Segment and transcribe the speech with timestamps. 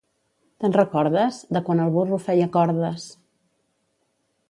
[0.63, 1.37] —Te'n recordes?
[1.49, 3.07] —De quan el burro feia cordes.